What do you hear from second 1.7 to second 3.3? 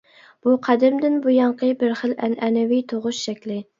بىر خىل ئەنئەنىۋى تۇغۇش